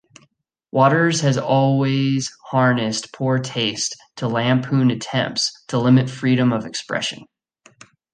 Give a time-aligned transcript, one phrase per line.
[0.71, 7.25] Waters has always harnessed poor taste to lampoon attempts to limit freedom of expression.